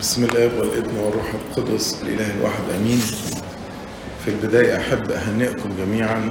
[0.00, 2.98] بسم الآب والابن والروح القدس الإله الواحد آمين.
[4.24, 6.30] في البداية أحب أهنئكم جميعا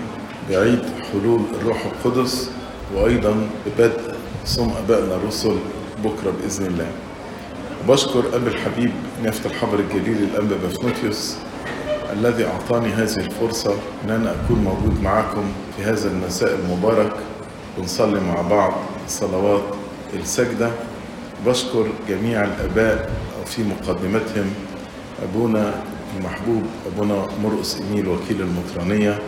[0.50, 0.80] بعيد
[1.12, 2.50] حلول الروح القدس
[2.96, 5.56] وأيضا ببدء صوم أبائنا الرسل
[6.04, 6.88] بكرة بإذن الله.
[7.88, 8.92] بشكر أب الحبيب
[9.24, 11.36] نفت الحبر الجليل الانبا بفنوتيوس
[12.14, 13.76] الذي أعطاني هذه الفرصة
[14.06, 15.44] إن أنا أكون موجود معكم
[15.78, 17.14] في هذا المساء المبارك
[17.78, 18.74] ونصلي مع بعض
[19.08, 19.64] صلوات
[20.14, 20.72] السجدة.
[21.46, 23.10] بشكر جميع الآباء
[23.50, 24.54] في مقدمتهم
[25.24, 25.74] أبونا
[26.18, 29.20] المحبوب أبونا مرقس إيميل وكيل المطرانية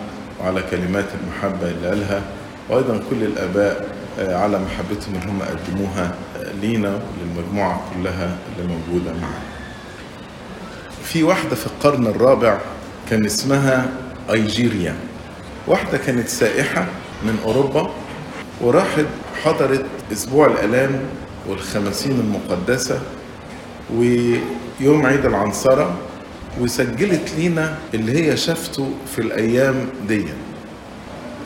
[0.42, 2.22] وعلى كلمات المحبة اللي قالها
[2.70, 6.16] وأيضا كل الآباء على محبتهم اللي هم قدموها
[6.62, 9.40] لينا وللمجموعة كلها اللي موجودة معنا.
[11.04, 12.58] في واحدة في القرن الرابع
[13.10, 13.90] كان اسمها
[14.32, 14.96] أيجيريا.
[15.68, 16.86] واحدة كانت سائحة
[17.24, 17.90] من أوروبا
[18.62, 19.06] وراحت
[19.44, 21.00] حضرت أسبوع الألام
[21.50, 23.00] والخمسين المقدسة
[23.96, 25.96] ويوم عيد العنصرة
[26.62, 29.76] وسجلت لينا اللي هي شافته في الأيام
[30.08, 30.26] دي.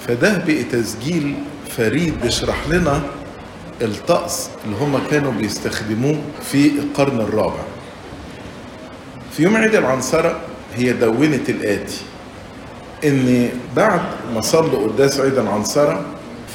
[0.07, 1.35] فده بقى تسجيل
[1.77, 3.01] فريد بيشرح لنا
[3.81, 6.17] الطقس اللي هما كانوا بيستخدموه
[6.51, 7.63] في القرن الرابع.
[9.31, 10.39] في يوم عيد العنصرة
[10.75, 12.01] هي دونت الآتي
[13.05, 14.01] إن بعد
[14.35, 16.05] ما صلوا قداس عيد العنصرة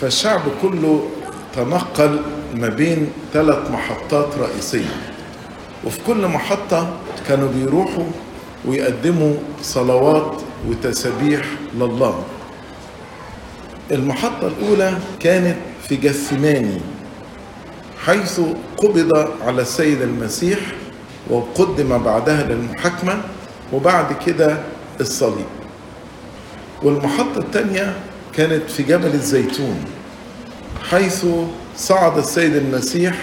[0.01, 1.09] فالشعب كله
[1.57, 2.21] تنقل
[2.55, 4.97] ما بين ثلاث محطات رئيسية.
[5.87, 6.97] وفي كل محطة
[7.29, 8.05] كانوا بيروحوا
[8.67, 12.25] ويقدموا صلوات وتسابيح لله.
[13.91, 15.57] المحطة الأولى كانت
[15.89, 16.81] في جثماني
[18.07, 18.41] حيث
[18.77, 20.59] قبض على السيد المسيح
[21.31, 23.21] وقدم بعدها للمحاكمة
[23.73, 24.59] وبعد كده
[25.01, 25.47] الصليب.
[26.83, 27.97] والمحطة الثانية
[28.33, 29.85] كانت في جبل الزيتون
[30.91, 31.27] حيث
[31.77, 33.15] صعد السيد المسيح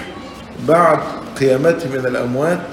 [0.68, 1.00] بعد
[1.40, 2.68] قيامته من الأموات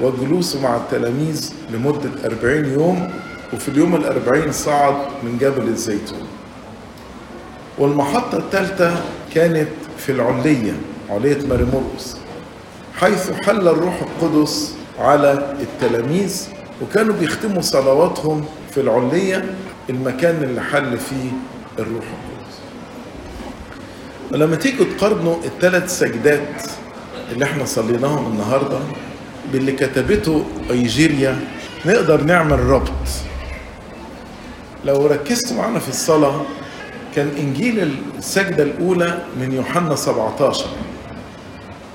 [0.00, 3.10] وجلوسه مع التلاميذ لمدة أربعين يوم
[3.52, 6.26] وفي اليوم الأربعين صعد من جبل الزيتون.
[7.78, 9.68] والمحطة الثالثة كانت
[9.98, 10.72] في العلية
[11.10, 12.16] علية ماري مرقس
[12.94, 16.48] حيث حل الروح القدس على التلاميذ
[16.82, 19.44] وكانوا بيختموا صلواتهم في العلية
[19.90, 21.30] المكان اللي حل فيه
[21.78, 22.54] الروح القدس.
[24.32, 26.62] ولما تيجوا تقارنوا الثلاث سجدات
[27.32, 28.78] اللي إحنا صليناهم النهارده
[29.52, 31.40] باللي كتبته أيجيريا
[31.86, 32.90] نقدر نعمل ربط.
[34.84, 36.40] لو ركزتوا معانا في الصلاة
[37.16, 40.66] كان إنجيل السجدة الأولى من يوحنا 17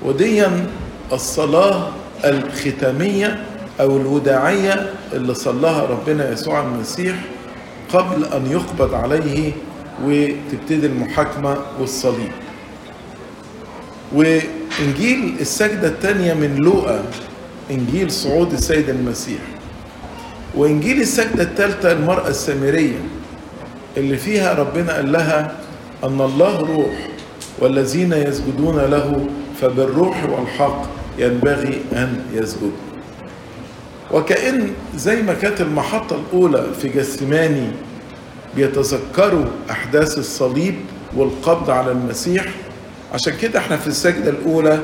[0.02, 0.66] وديا
[1.12, 1.88] الصلاة
[2.24, 3.44] الختامية
[3.80, 7.16] أو الوداعية اللي صلاها ربنا يسوع المسيح
[7.92, 9.52] قبل أن يقبض عليه
[10.04, 12.32] وتبتدي المحاكمة والصليب.
[14.80, 17.04] وإنجيل السجدة الثانية من لوقا
[17.70, 19.40] إنجيل صعود السيد المسيح.
[20.54, 22.98] وإنجيل السجدة الثالثة المرأة السامرية
[23.96, 25.56] اللي فيها ربنا قال لها
[26.04, 27.08] أن الله روح
[27.58, 29.26] والذين يسجدون له
[29.60, 30.82] فبالروح والحق
[31.18, 32.70] ينبغي أن يسجدوا.
[34.12, 37.66] وكأن زي ما كانت المحطة الأولى في جسماني
[38.56, 40.74] بيتذكروا أحداث الصليب
[41.16, 42.44] والقبض على المسيح
[43.14, 44.78] عشان كده إحنا في السجدة الأولى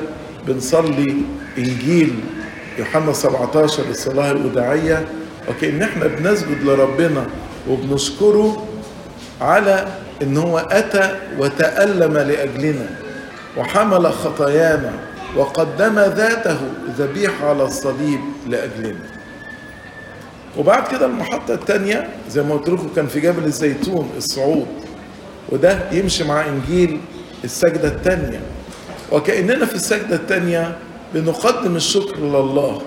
[0.47, 1.15] بنصلي
[1.57, 2.19] إنجيل
[2.79, 5.07] يوحنا 17 الصلاة الوداعية
[5.49, 7.25] وكأن إحنا بنسجد لربنا
[7.69, 8.67] وبنشكره
[9.41, 9.87] على
[10.21, 12.89] إن هو أتى وتألم لأجلنا
[13.57, 14.91] وحمل خطايانا
[15.35, 16.57] وقدم ذاته
[16.97, 18.99] ذبيحة على الصليب لأجلنا.
[20.57, 24.67] وبعد كده المحطة الثانية زي ما قلت لكم كان في جبل الزيتون الصعود
[25.49, 26.99] وده يمشي مع إنجيل
[27.43, 28.39] السجدة الثانية
[29.11, 30.77] وكأننا في السجدة الثانية
[31.13, 32.81] بنقدم الشكر لله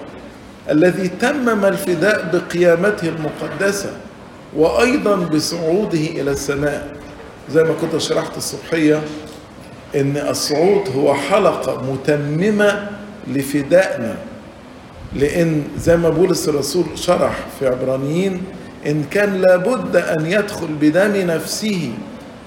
[0.71, 3.91] الذي تمم الفداء بقيامته المقدسة
[4.56, 6.97] وأيضا بصعوده إلى السماء.
[7.53, 9.03] زي ما كنت شرحت الصبحية
[9.97, 12.88] إن الصعود هو حلقة متممة
[13.28, 14.15] لفدائنا.
[15.17, 18.43] لأن زي ما بولس الرسول شرح في عبرانيين
[18.87, 21.93] إن كان لابد أن يدخل بدم نفسه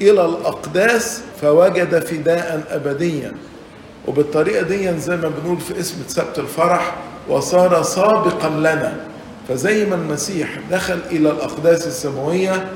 [0.01, 3.31] إلى الأقداس فوجد فداء أبديا.
[4.07, 6.95] وبالطريقة دي زي ما بنقول في اسم سبت الفرح
[7.29, 8.93] وصار سابقا لنا.
[9.49, 12.67] فزي ما المسيح دخل إلى الأقداس السماوية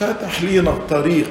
[0.00, 1.30] فتح لينا الطريق.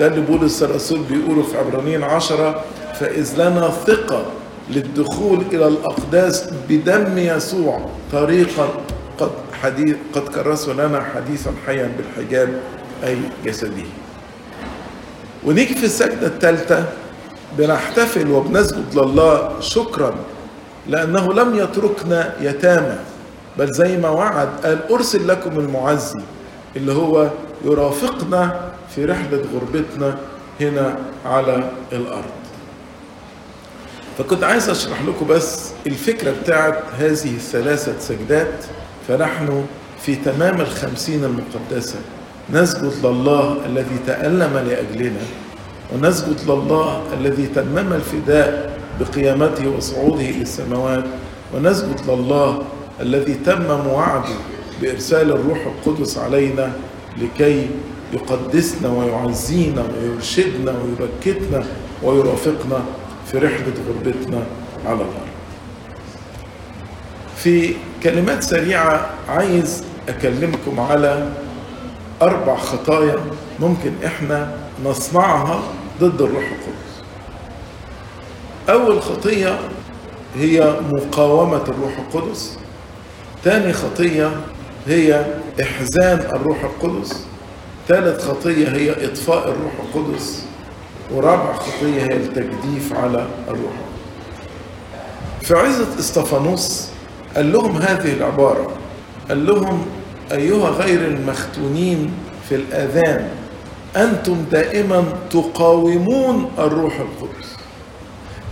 [0.00, 2.64] ده اللي بولس الرسول بيقوله في عبرانيين عشرة
[3.00, 4.24] فإذ لنا ثقة
[4.70, 7.88] للدخول إلى الأقداس بدم يسوع.
[8.12, 8.68] طريقا
[9.18, 9.30] قد
[9.62, 12.60] حديث قد كرسه لنا حديثا حيا بالحجاب
[13.04, 13.84] أي جسده.
[15.44, 16.84] ونيجي في السجدة الثالثة
[17.58, 20.14] بنحتفل وبنسجد لله شكرا
[20.88, 22.96] لأنه لم يتركنا يتامى
[23.58, 26.20] بل زي ما وعد قال أرسل لكم المعزي
[26.76, 27.30] اللي هو
[27.64, 30.18] يرافقنا في رحلة غربتنا
[30.60, 32.30] هنا على الأرض.
[34.18, 38.64] فكنت عايز أشرح لكم بس الفكرة بتاعت هذه الثلاثة سجدات
[39.08, 39.66] فنحن
[40.02, 41.98] في تمام الخمسين المقدسة.
[42.52, 45.20] نسجد لله الذي تألم لأجلنا
[45.94, 51.04] ونسجد لله الذي تمم الفداء بقيامته وصعوده إلى السماوات
[51.54, 52.62] ونسجد لله
[53.00, 54.34] الذي تمم وعده
[54.82, 56.72] بإرسال الروح القدس علينا
[57.18, 57.66] لكي
[58.12, 61.64] يقدسنا ويعزينا ويرشدنا ويبكتنا
[62.02, 62.84] ويرافقنا
[63.26, 64.42] في رحلة غربتنا
[64.86, 65.28] على الأرض.
[67.36, 71.28] في كلمات سريعة عايز أكلمكم على
[72.24, 73.16] أربع خطايا
[73.60, 75.62] ممكن إحنا نصنعها
[76.00, 77.04] ضد الروح القدس.
[78.68, 79.58] أول خطية
[80.36, 82.58] هي مقاومة الروح القدس.
[83.44, 84.30] تاني خطية
[84.86, 85.26] هي
[85.62, 87.26] إحزان الروح القدس.
[87.88, 90.44] ثالث خطية هي إطفاء الروح القدس.
[91.12, 93.74] ورابع خطية هي التجديف على الروح.
[95.42, 96.88] في عزة إستفانوس
[97.36, 98.70] قال لهم هذه العبارة
[99.28, 99.86] قال لهم
[100.32, 102.10] أيها غير المختونين
[102.48, 103.28] في الآذان
[103.96, 107.56] أنتم دائما تقاومون الروح القدس.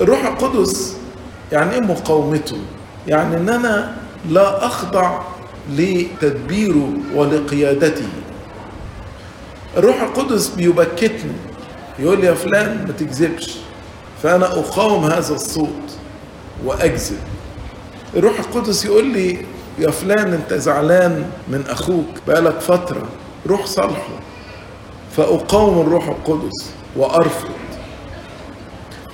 [0.00, 0.96] الروح القدس
[1.52, 2.58] يعني إيه مقاومته؟
[3.08, 3.96] يعني إن أنا
[4.30, 5.20] لا أخضع
[5.70, 8.08] لتدبيره ولقيادته.
[9.76, 11.32] الروح القدس بيبكتني
[11.98, 13.56] يقول لي يا فلان ما تكذبش
[14.22, 15.98] فأنا أقاوم هذا الصوت
[16.64, 17.18] وأكذب.
[18.16, 19.38] الروح القدس يقول لي
[19.78, 23.08] يا فلان انت زعلان من أخوك بقالك فترة
[23.46, 24.18] روح صالحه.
[25.16, 27.48] فأقاوم الروح القدس وأرفض.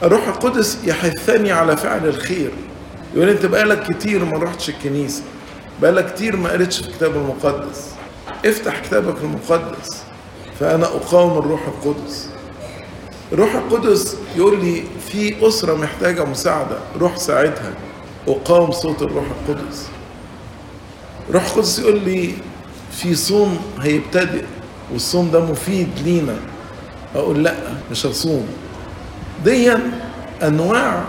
[0.02, 2.50] الروح القدس يحثني على فعل الخير.
[3.14, 5.22] يقول انت بقالك كتير ما رحتش الكنيسة
[5.82, 7.90] بقالك كتير ما قريتش الكتاب المقدس.
[8.46, 10.02] افتح كتابك المقدس.
[10.60, 12.28] فأنا أقاوم الروح القدس.
[13.32, 17.75] الروح القدس يقول لي في أسرة محتاجة مساعدة روح ساعدها.
[18.28, 19.88] أقاوم صوت الروح القدس.
[21.33, 22.35] روح القدس يقول لي
[22.93, 24.45] في صوم هيبتدئ
[24.93, 26.37] والصوم ده مفيد لينا.
[27.17, 27.55] أقول لأ
[27.91, 28.47] مش هصوم.
[29.45, 29.91] ديا
[30.43, 31.05] أنواع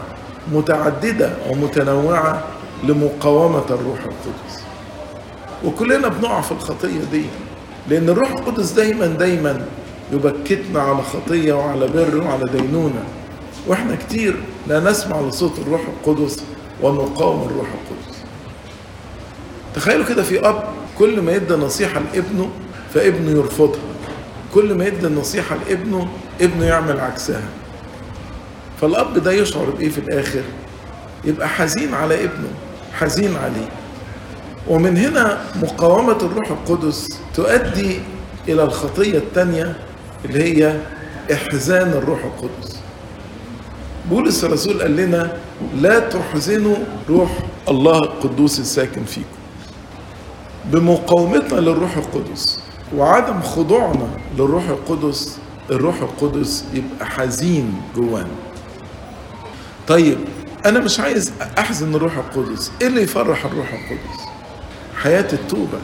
[0.52, 2.44] متعددة ومتنوعة
[2.84, 4.64] لمقاومة الروح القدس.
[5.66, 7.24] وكلنا بنقع في الخطية دي
[7.90, 9.66] لأن الروح القدس دايما دايما
[10.14, 13.04] يبكتنا على خطية وعلى بر وعلى دينونة.
[13.68, 14.36] وإحنا كتير
[14.68, 16.44] لا نسمع لصوت الروح القدس
[16.82, 18.09] ونقاوم الروح القدس.
[19.80, 20.64] تخيلوا كده في أب
[20.98, 22.50] كل ما يدى نصيحة لابنه
[22.94, 23.80] فابنه يرفضها.
[24.54, 26.08] كل ما يدى النصيحة لابنه
[26.42, 27.42] ابنه يعمل عكسها.
[28.82, 30.42] فالأب ده يشعر بإيه في الآخر؟
[31.26, 32.50] يبقى حزين على ابنه
[32.94, 33.70] حزين عليه.
[34.68, 38.00] ومن هنا مقاومة الروح القدس تؤدي
[38.48, 39.76] إلى الخطية الثانية
[40.26, 40.78] اللي هي
[41.34, 42.80] إحزان الروح القدس.
[44.10, 45.38] بولس الرسول قال لنا
[45.76, 46.76] لا تحزنوا
[47.10, 47.30] روح
[47.70, 49.39] الله القدوس الساكن فيكم.
[50.72, 52.60] بمقاومتنا للروح القدس
[52.96, 54.08] وعدم خضوعنا
[54.38, 55.38] للروح القدس
[55.72, 58.28] الروح القدس يبقى حزين جوانا.
[59.88, 60.18] طيب
[60.66, 64.20] أنا مش عايز أحزن الروح القدس إيه اللي يفرح الروح القدس؟
[65.04, 65.80] حياة التوبة.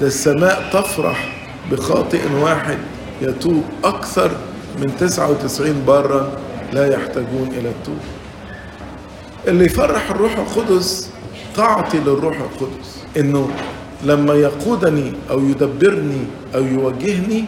[0.00, 1.32] ده السماء تفرح
[1.72, 2.78] بخاطئ واحد
[3.22, 4.30] يتوب أكثر
[4.78, 6.38] من 99 برا
[6.72, 7.98] لا يحتاجون إلى التوبة.
[9.48, 11.10] اللي يفرح الروح القدس
[11.56, 13.48] طاعتي للروح القدس إنه
[14.06, 17.44] لما يقودني أو يدبرني أو يوجهني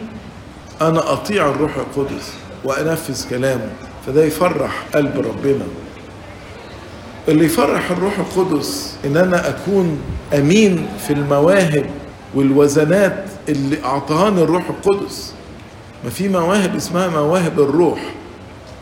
[0.81, 3.69] أنا أطيع الروح القدس وأنفذ كلامه
[4.05, 5.65] فده يفرح قلب ربنا.
[7.27, 9.99] اللي يفرح الروح القدس إن أنا أكون
[10.33, 11.85] أمين في المواهب
[12.35, 15.33] والوزنات اللي اعطاهاني الروح القدس.
[16.03, 17.99] ما في مواهب اسمها مواهب الروح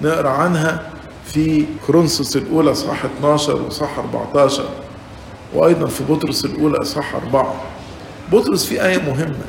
[0.02, 0.90] نقرأ عنها
[1.26, 4.64] في كرونسوس الأولى صح 12 وصح 14
[5.54, 7.56] وأيضا في بطرس الأولى اصحاح 4
[8.32, 9.46] بطرس في آية مهمة.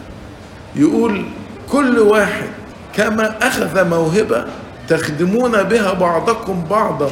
[0.76, 1.24] يقول
[1.70, 2.48] كل واحد
[2.94, 4.44] كما أخذ موهبة
[4.88, 7.10] تخدمون بها بعضكم بعضا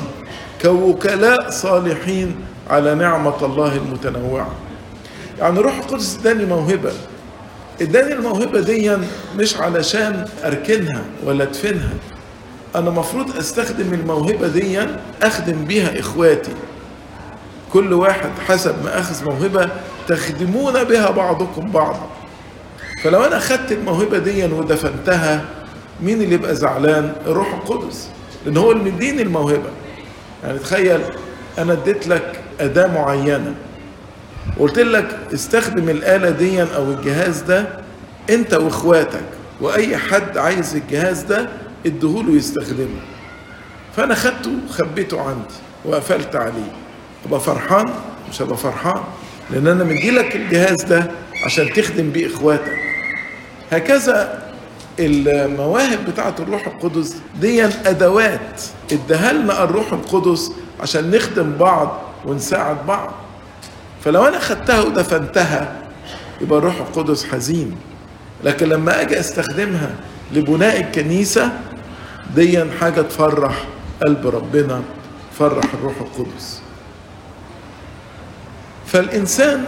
[0.62, 2.36] كوكلاء صالحين
[2.70, 4.50] على نعمة الله المتنوعة.
[5.38, 6.92] يعني روح القدس اداني موهبة.
[7.80, 8.96] اداني الموهبة دي
[9.36, 11.92] مش علشان أركنها ولا أدفنها.
[12.76, 14.80] أنا مفروض أستخدم الموهبة دي
[15.22, 16.52] أخدم بيها إخواتي.
[17.76, 19.68] كل واحد حسب ما أخذ موهبة
[20.08, 22.06] تخدمون بها بعضكم بعضا.
[23.02, 25.44] فلو أنا اخدت الموهبة دي ودفنتها
[26.02, 28.08] مين اللي يبقى زعلان؟ الروح القدس
[28.46, 29.70] لأن هو اللي مديني الموهبة.
[30.44, 31.00] يعني تخيل
[31.58, 33.54] أنا اديت لك أداة معينة.
[34.58, 37.66] قلت لك استخدم الآلة دي أو الجهاز ده
[38.30, 39.24] أنت وإخواتك
[39.60, 41.48] وأي حد عايز الجهاز ده
[41.86, 43.00] اديهوله يستخدمه.
[43.96, 45.54] فأنا خدته خبيته عندي
[45.84, 46.85] وقفلت عليه.
[47.28, 47.84] أبقى فرحان
[48.30, 49.00] مش هبقى فرحان
[49.50, 51.10] لأن أنا مديلك الجهاز ده
[51.44, 52.78] عشان تخدم بيه إخواتك.
[53.72, 54.42] هكذا
[54.98, 63.10] المواهب بتاعة الروح القدس دي أدوات اداها لنا الروح القدس عشان نخدم بعض ونساعد بعض.
[64.04, 65.82] فلو أنا خدتها ودفنتها
[66.40, 67.76] يبقى الروح القدس حزين.
[68.44, 69.90] لكن لما أجي أستخدمها
[70.32, 71.50] لبناء الكنيسة
[72.34, 73.64] دي حاجة تفرح
[74.06, 74.82] قلب ربنا
[75.32, 76.60] تفرح الروح القدس.
[78.86, 79.64] فالإنسان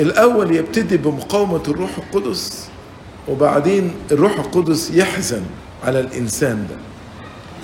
[0.00, 2.68] الأول يبتدي بمقاومة الروح القدس
[3.28, 5.42] وبعدين الروح القدس يحزن
[5.84, 6.76] على الإنسان ده.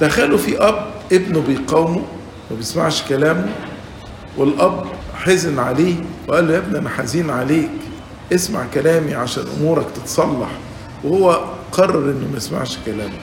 [0.08, 2.02] تخيلوا في أب ابنه بيقاومه
[2.50, 3.48] ما بيسمعش كلامه
[4.36, 4.84] والأب
[5.14, 5.94] حزن عليه
[6.28, 7.70] وقال له يا ابني أنا حزين عليك
[8.32, 10.48] اسمع كلامي عشان أمورك تتصلح.
[11.04, 13.18] وهو قرر إنه ما يسمعش كلامه.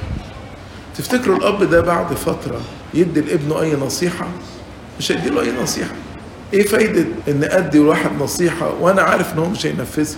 [0.97, 2.61] تفتكروا الأب ده بعد فترة
[2.93, 4.27] يدي لابنه أي نصيحة؟
[4.99, 5.93] مش هيديله أي نصيحة.
[6.53, 10.17] إيه فايدة إن أدي لواحد نصيحة وأنا عارف إن هو مش هينفذها؟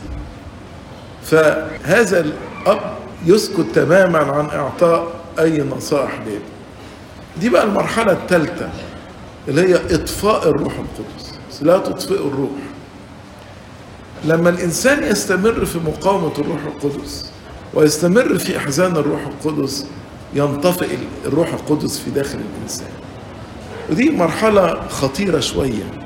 [1.24, 2.94] فهذا الأب
[3.25, 5.08] يسكت تماما عن إعطاء
[5.39, 6.39] أي نصائح لابنه.
[7.41, 8.70] دي بقى المرحلة الثالثة
[9.48, 11.36] اللي هي إطفاء الروح القدس.
[11.62, 12.50] لا تطفئ الروح.
[14.25, 17.32] لما الإنسان يستمر في مقاومة الروح القدس
[17.74, 19.86] ويستمر في إحزان الروح القدس
[20.34, 22.88] ينطفئ الروح القدس في داخل الإنسان.
[23.89, 26.04] ودي مرحلة خطيرة شوية.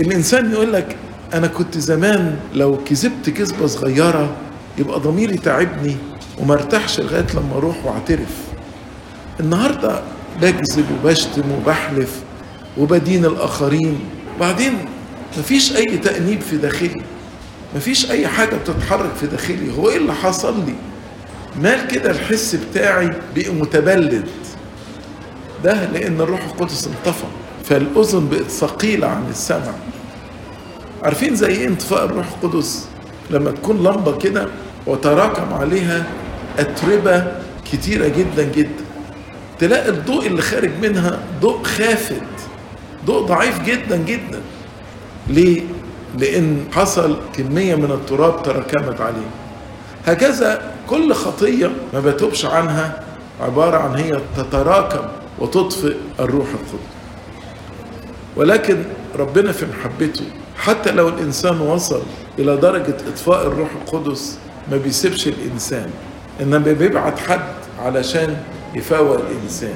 [0.00, 0.96] الإنسان يقول لك
[1.34, 4.36] أنا كنت زمان لو كذبت كذبة صغيرة
[4.78, 5.96] يبقى ضميري تعبني
[6.38, 8.36] وما ارتاحش لغاية لما أروح وأعترف.
[9.40, 10.02] النهاردة
[10.42, 12.20] بكذب وبشتم وبحلف
[12.78, 13.98] وبدين الآخرين.
[14.36, 14.72] وبعدين
[15.38, 17.02] مفيش أي تأنيب في داخلي.
[17.76, 19.76] مفيش أي حاجة بتتحرك في داخلي.
[19.78, 20.74] هو إيه اللي حصل لي؟
[21.62, 24.26] مال كده الحس بتاعي بقى متبلد.
[25.64, 27.26] ده لأن الروح القدس انطفى.
[27.70, 29.72] فالأذن بقت ثقيلة عن السمع.
[31.02, 32.88] عارفين زي إيه انطفاء الروح القدس؟
[33.30, 34.48] لما تكون لمبة كده
[34.86, 36.06] وتراكم عليها
[36.58, 37.32] أتربة
[37.72, 38.84] كتيرة جدا جدا.
[39.58, 42.22] تلاقي الضوء اللي خارج منها ضوء خافت
[43.06, 44.40] ضوء ضعيف جدا جدا.
[45.28, 45.62] ليه؟
[46.18, 49.30] لأن حصل كمية من التراب تراكمت عليه.
[50.06, 53.04] هكذا كل خطية ما بتوبش عنها
[53.40, 55.08] عبارة عن هي تتراكم
[55.38, 56.99] وتطفئ الروح القدس.
[58.36, 58.82] ولكن
[59.18, 60.24] ربنا في محبته
[60.58, 62.02] حتى لو الإنسان وصل
[62.38, 64.38] إلى درجة إطفاء الروح القدس
[64.70, 65.90] ما بيسيبش الإنسان
[66.40, 67.40] إنما بيبعت حد
[67.78, 68.36] علشان
[68.74, 69.74] يفاوق الإنسان.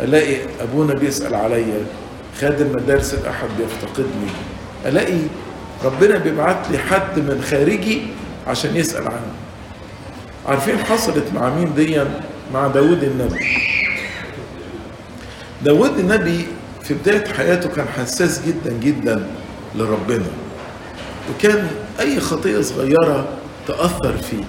[0.00, 1.80] ألاقي أبونا بيسأل عليا
[2.40, 4.30] خادم مدارس الأحد بيفتقدني.
[4.86, 5.18] ألاقي
[5.84, 8.02] ربنا بيبعت لي حد من خارجي
[8.46, 9.34] عشان يسأل عني
[10.46, 12.00] عارفين حصلت مع مين دي
[12.54, 13.58] مع داود النبي.
[15.62, 16.46] داود النبي
[16.84, 19.26] في بداية حياته كان حساس جدا جدا
[19.74, 20.26] لربنا.
[21.30, 23.28] وكان أي خطية صغيرة
[23.68, 24.44] تأثر فيه.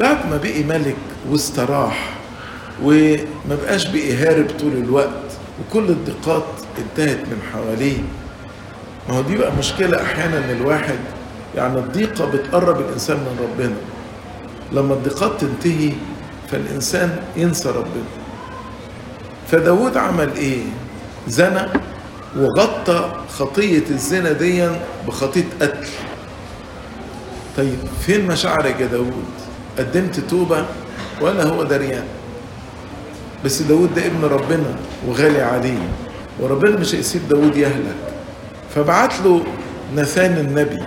[0.00, 0.96] بعد ما بقي ملك
[1.30, 2.14] واستراح
[2.82, 6.44] وما بقاش بقي هارب طول الوقت وكل الضيقات
[6.78, 7.98] انتهت من حواليه.
[9.08, 10.98] ما هو دي بقى مشكلة أحيانا الواحد
[11.56, 13.74] يعني الضيقة بتقرب الإنسان من ربنا.
[14.72, 15.92] لما الضيقات تنتهي
[16.50, 18.04] فالإنسان ينسى ربنا.
[19.50, 20.62] فداود عمل إيه؟
[21.28, 21.68] زنى
[22.36, 24.68] وغطى خطية الزنا دي
[25.06, 25.86] بخطية قتل.
[27.56, 29.24] طيب فين مشاعرك يا داود
[29.78, 30.64] قدمت توبة
[31.20, 32.04] ولا هو دريان؟
[33.44, 34.76] بس داود ده ابن ربنا
[35.08, 35.88] وغالي عليه
[36.40, 37.96] وربنا مش هيسيب داود يهلك.
[38.74, 39.44] فبعت له
[39.96, 40.82] نثان النبي.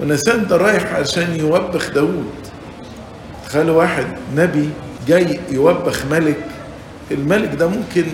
[0.00, 2.30] ونثان ده رايح عشان يوبخ داود
[3.46, 4.06] تخيلوا واحد
[4.36, 4.68] نبي
[5.08, 6.44] جاي يوبخ ملك.
[7.10, 8.04] الملك ده ممكن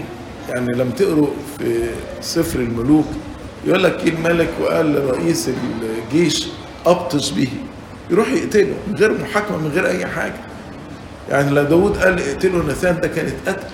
[0.49, 1.87] يعني لما تقروا في
[2.21, 3.07] سفر الملوك
[3.67, 5.51] يقول لك إيه الملك؟ وقال لرئيس
[6.13, 6.47] الجيش
[6.87, 7.49] أبطش به.
[8.11, 10.35] يروح يقتله من غير محاكمة من غير أي حاجة.
[11.31, 13.67] يعني لو داود قال اقتله نثان ده كانت قتل.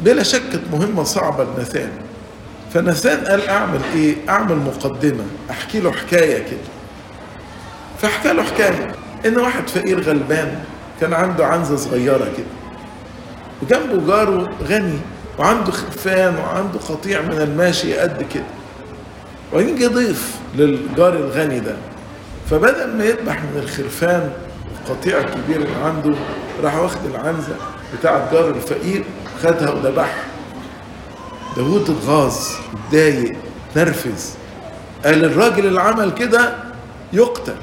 [0.00, 1.90] بلا شك كانت مهمة صعبة لنثان
[2.74, 6.68] فنثان قال أعمل إيه؟ أعمل مقدمة أحكي له حكاية كده.
[7.98, 8.92] فحكى له حكاية
[9.26, 10.58] إن واحد فقير غلبان
[11.00, 12.46] كان عنده عنزة صغيرة كده.
[13.62, 14.98] وجنبه جاره غني.
[15.38, 18.44] وعنده خرفان وعنده قطيع من الماشي قد كده.
[19.74, 21.76] جه ضيف للجار الغني ده.
[22.50, 24.32] فبدل ما يذبح من الخرفان
[24.80, 26.14] القطيع الكبير اللي عنده
[26.62, 27.56] راح واخد العنزة
[27.98, 29.04] بتاع الجار الفقير
[29.42, 30.24] خدها وذبحها.
[31.56, 32.36] داود اتغاظ
[32.86, 33.32] اتضايق
[33.76, 34.34] نرفز.
[35.04, 36.54] قال الراجل اللي عمل كده
[37.12, 37.54] يقتل.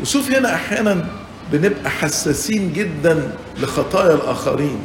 [0.00, 1.06] وشوف هنا أحيانا
[1.52, 4.78] بنبقى حساسين جدا لخطايا الآخرين.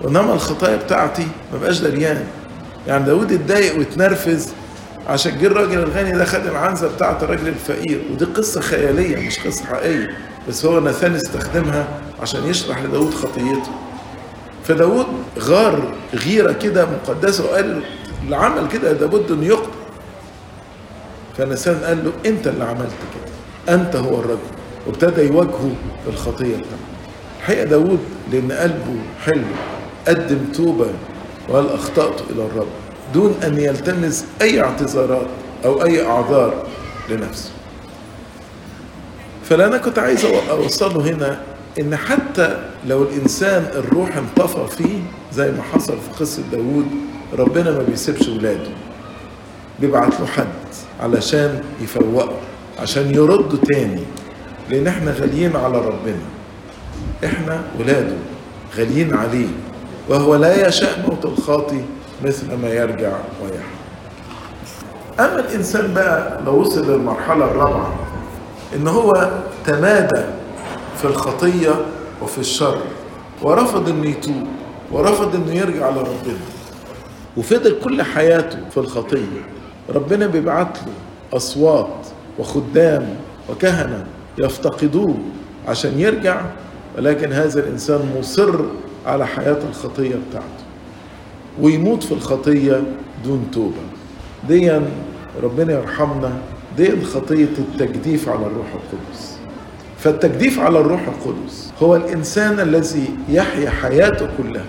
[0.00, 2.24] وإنما الخطايا بتاعتي ما بقاش دريان.
[2.86, 4.48] يعني داود اتضايق واتنرفز
[5.08, 8.02] عشان جه الراجل الغني ده خد العنزة بتاعت الراجل الفقير.
[8.12, 10.10] ودي قصة خيالية مش قصة حقيقية.
[10.48, 11.88] بس هو ناثان استخدمها
[12.22, 13.70] عشان يشرح لداود خطيته.
[14.64, 15.06] فداود
[15.38, 17.82] غار غيرة كده مقدسة وقال
[18.24, 19.70] اللي عمل كده ده بد انه يقتل.
[21.38, 23.74] فنسان قال له أنت اللي عملت كده.
[23.74, 24.38] أنت هو الرجل.
[24.86, 25.70] وابتدى يواجهه
[26.08, 26.76] الخطية بتاعته.
[27.40, 28.00] الحقيقة داود
[28.32, 29.42] لأن قلبه حلو.
[30.08, 30.86] قدم توبة
[31.48, 32.68] وقال أخطأت إلى الرب؟
[33.14, 35.26] دون أن يلتمس أي اعتذارات
[35.64, 36.66] أو أي أعذار
[37.10, 37.50] لنفسه.
[39.44, 41.40] فاللي أنا كنت عايز أوصله هنا
[41.80, 44.98] إن حتى لو الإنسان الروح انطفى فيه
[45.32, 46.86] زي ما حصل في قصة داوود
[47.38, 48.70] ربنا ما بيسيبش ولاده.
[49.80, 50.46] بيبعت له حد
[51.00, 52.36] علشان يفوقه
[52.78, 54.02] عشان يرده تاني
[54.70, 56.22] لأن إحنا غاليين على ربنا.
[57.24, 58.16] إحنا ولاده
[58.76, 59.48] غاليين عليه.
[60.08, 61.80] وهو لا يشاء موت الخاطي
[62.24, 63.76] مثل ما يرجع ويحيى
[65.20, 67.94] أما الإنسان بقى لو وصل للمرحلة الرابعة
[68.76, 69.30] إن هو
[69.64, 70.22] تمادى
[70.98, 71.70] في الخطية
[72.22, 72.78] وفي الشر
[73.42, 74.46] ورفض إنه يتوب
[74.92, 76.38] ورفض إنه يرجع لربنا
[77.36, 79.40] وفضل كل حياته في الخطية.
[79.94, 80.92] ربنا بيبعت له
[81.36, 82.06] أصوات
[82.38, 83.16] وخدام
[83.50, 84.06] وكهنة
[84.38, 85.14] يفتقدوه
[85.68, 86.40] عشان يرجع
[86.98, 88.54] ولكن هذا الإنسان مصر
[89.06, 90.64] على حياة الخطية بتاعته.
[91.60, 92.82] ويموت في الخطية
[93.24, 93.82] دون توبة.
[94.48, 94.82] ديا
[95.42, 96.32] ربنا يرحمنا.
[96.76, 99.38] دي خطيه التجديف على الروح القدس.
[99.98, 104.64] فالتجديف على الروح القدس هو الإنسان الذي يحيا حياته كلها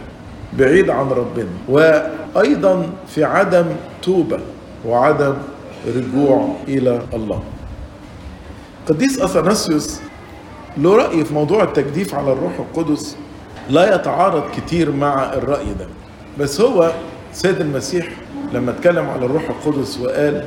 [0.54, 1.50] بعيد عن ربنا.
[1.70, 3.66] وأيضا في عدم
[4.02, 4.40] توبة
[4.86, 5.34] وعدم
[5.88, 7.44] رجوع إلى الله.
[8.90, 10.00] قديس أثناسيوس
[10.78, 13.18] له رأي في موضوع التجديف على الروح القدس
[13.70, 15.88] لا يتعارض كتير مع الرأي ده.
[16.40, 16.92] بس هو
[17.34, 18.08] سيد المسيح
[18.54, 20.44] لما اتكلم على الروح القدس وقال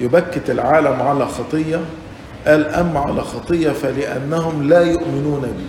[0.00, 1.80] يبكت العالم على خطية
[2.46, 5.64] قال اما على خطية فلأنهم لا يؤمنون بي.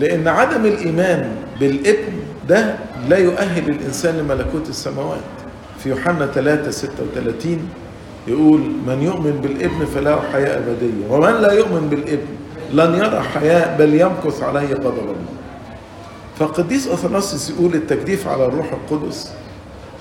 [0.00, 2.12] لأن عدم الإيمان بالإبن
[2.48, 2.74] ده
[3.08, 5.20] لا يؤهل الإنسان لملكوت السماوات.
[5.82, 7.68] في يوحنا 3 36
[8.28, 12.26] يقول من يؤمن بالإبن فله حياة أبدية ومن لا يؤمن بالإبن
[12.72, 15.14] لن يرى حياة بل يمكث عليه غضب الله.
[16.38, 19.32] فقديس أثناسيوس يقول التجديف على الروح القدس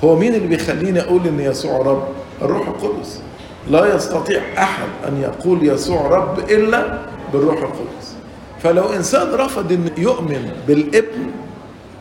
[0.03, 2.03] هو مين اللي بيخليني أقول إن يسوع رب؟
[2.41, 3.21] الروح القدس.
[3.69, 6.99] لا يستطيع أحد أن يقول يسوع رب إلا
[7.33, 8.15] بالروح القدس.
[8.63, 11.31] فلو إنسان رفض إن يؤمن بالابن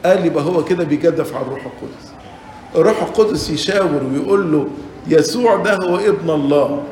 [0.05, 2.11] قال يبقى هو كده بيجدف على الروح القدس.
[2.75, 4.66] الروح القدس يشاور ويقول له
[5.09, 6.83] يسوع ده هو ابن الله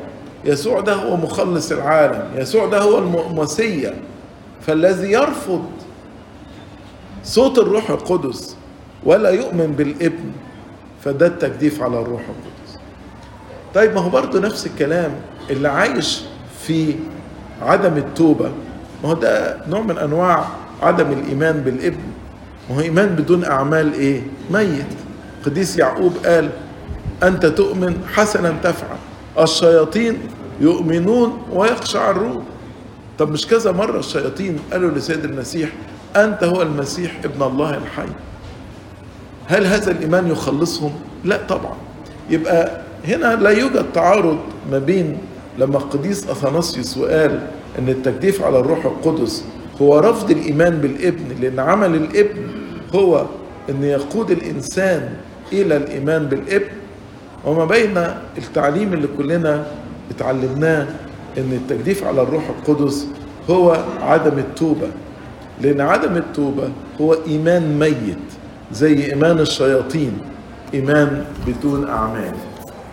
[0.45, 3.93] يسوع ده هو مخلص العالم يسوع ده هو المسيا
[4.67, 5.65] فالذي يرفض
[7.25, 8.55] صوت الروح القدس
[9.03, 10.31] ولا يؤمن بالابن
[11.05, 12.79] فده التجديف على الروح القدس.
[13.75, 15.11] طيب ما هو برضه نفس الكلام
[15.49, 16.21] اللي عايش
[16.61, 16.95] في
[17.61, 18.51] عدم التوبة.
[19.03, 20.45] ما هو ده نوع من أنواع
[20.81, 22.03] عدم الإيمان بالابن.
[22.69, 24.85] ما هو إيمان بدون أعمال إيه؟ ميت.
[25.45, 26.49] قديس يعقوب قال
[27.23, 28.97] أنت تؤمن حسنا تفعل.
[29.39, 30.17] الشياطين
[30.61, 32.43] يؤمنون ويخشعرون
[33.19, 35.69] طب مش كذا مرة الشياطين قالوا لسيد المسيح
[36.15, 38.07] أنت هو المسيح ابن الله الحي.
[39.47, 40.91] هل هذا الإيمان يخلصهم؟
[41.23, 41.75] لا طبعا.
[42.29, 44.37] يبقى هنا لا يوجد تعارض
[44.71, 45.17] ما بين
[45.57, 47.47] لما القديس أثناسيوس وقال
[47.79, 49.45] أن التجديف على الروح القدس
[49.81, 52.41] هو رفض الإيمان بالابن لأن عمل الابن
[52.95, 53.25] هو
[53.69, 55.09] أن يقود الإنسان
[55.53, 56.67] إلى الإيمان بالابن.
[57.45, 57.97] وما بين
[58.37, 59.65] التعليم اللي كلنا
[60.11, 60.87] اتعلمناه
[61.37, 63.07] أن التجديف على الروح القدس
[63.49, 64.87] هو عدم التوبة.
[65.61, 66.69] لأن عدم التوبة
[67.01, 68.17] هو إيمان ميت
[68.71, 70.17] زي إيمان الشياطين
[70.73, 72.33] إيمان بدون أعمال.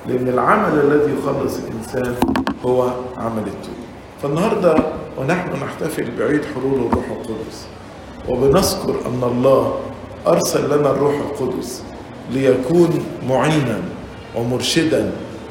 [0.09, 2.15] لأن العمل الذي يخلص الإنسان
[2.65, 2.83] هو
[3.17, 3.83] عمل التوبة.
[4.23, 4.75] فالنهاردة
[5.19, 7.67] ونحن نحتفل بعيد حلول الروح القدس
[8.29, 9.75] وبنذكر أن الله
[10.27, 11.83] أرسل لنا الروح القدس
[12.33, 13.79] ليكون معينا
[14.37, 15.11] ومرشدا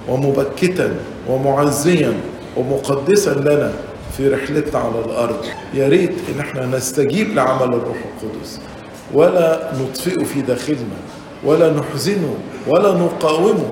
[0.09, 0.95] ومبكتا
[1.29, 2.13] ومعزيا
[2.57, 3.73] ومقدسا لنا
[4.17, 5.45] في رحلتنا على الأرض.
[5.73, 8.59] يا ريت إن إحنا نستجيب لعمل الروح القدس.
[9.13, 10.99] ولا نطفئه في داخلنا
[11.43, 12.35] ولا نحزنه
[12.67, 13.71] ولا نقاومه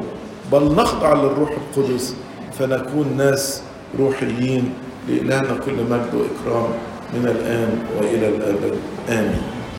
[0.51, 2.15] بل نخضع للروح القدس.
[2.59, 3.61] فنكون ناس
[3.99, 4.73] روحيين
[5.09, 6.69] لإلهنا كل مجد وإكرام
[7.13, 8.75] من الآن وإلى الأبد.
[9.09, 9.58] آمين.